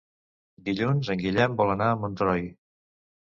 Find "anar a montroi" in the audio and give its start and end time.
1.75-2.43